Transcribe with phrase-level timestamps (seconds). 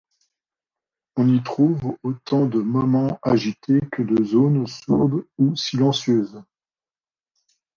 [1.15, 6.43] On y trouve autant de moments agités que de zones sourdes ou silencieuses.